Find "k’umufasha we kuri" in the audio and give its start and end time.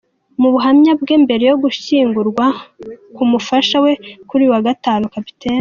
3.15-4.41